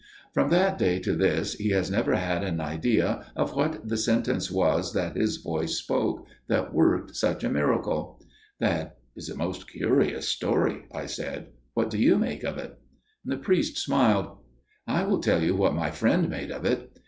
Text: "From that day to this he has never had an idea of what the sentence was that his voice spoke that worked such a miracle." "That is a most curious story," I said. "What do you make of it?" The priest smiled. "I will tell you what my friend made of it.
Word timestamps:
"From 0.33 0.49
that 0.49 0.79
day 0.79 0.97
to 0.97 1.13
this 1.15 1.53
he 1.53 1.69
has 1.69 1.91
never 1.91 2.15
had 2.15 2.43
an 2.43 2.59
idea 2.59 3.23
of 3.35 3.53
what 3.53 3.87
the 3.87 3.97
sentence 3.97 4.49
was 4.49 4.93
that 4.93 5.15
his 5.15 5.37
voice 5.37 5.75
spoke 5.77 6.25
that 6.47 6.73
worked 6.73 7.15
such 7.15 7.43
a 7.43 7.49
miracle." 7.51 8.19
"That 8.59 8.97
is 9.15 9.29
a 9.29 9.37
most 9.37 9.69
curious 9.69 10.27
story," 10.27 10.85
I 10.91 11.05
said. 11.05 11.49
"What 11.75 11.91
do 11.91 11.99
you 11.99 12.17
make 12.17 12.43
of 12.43 12.57
it?" 12.57 12.79
The 13.23 13.37
priest 13.37 13.77
smiled. 13.77 14.37
"I 14.87 15.03
will 15.03 15.19
tell 15.21 15.43
you 15.43 15.55
what 15.55 15.75
my 15.75 15.91
friend 15.91 16.27
made 16.29 16.49
of 16.49 16.65
it. 16.65 16.97